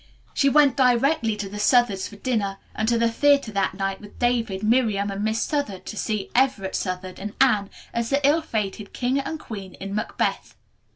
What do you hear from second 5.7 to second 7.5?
to see Everett Southard and